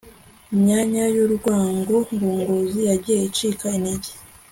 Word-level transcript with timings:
imyanya 0.53 1.03
y'urwungano 1.15 1.95
ngogozi 2.21 2.81
yagiye 2.89 3.19
icika 3.29 3.65
intege 3.77 4.09